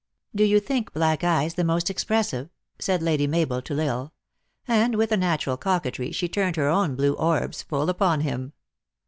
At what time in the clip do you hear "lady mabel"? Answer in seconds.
3.03-3.61